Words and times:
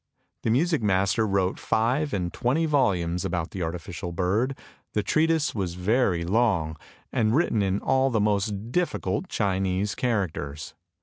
The 0.41 0.49
music 0.49 0.81
master 0.81 1.27
wrote 1.27 1.59
five 1.59 2.11
and 2.11 2.33
twenty 2.33 2.65
volumes 2.65 3.23
about 3.23 3.51
the 3.51 3.61
artificial 3.61 4.11
bird; 4.11 4.57
the 4.93 5.03
treatise 5.03 5.53
was 5.53 5.75
very 5.75 6.23
long, 6.25 6.75
and 7.13 7.35
written 7.35 7.61
in 7.61 7.79
all 7.79 8.09
the 8.09 8.19
most 8.19 8.71
difficult 8.71 9.29
Chinese 9.29 9.93
characters. 9.93 10.73